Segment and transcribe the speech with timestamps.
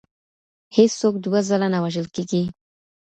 [0.75, 2.43] هیڅ څوک دوه ځله نه وژل کیږي.